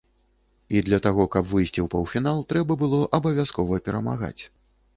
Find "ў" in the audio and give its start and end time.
1.69-1.85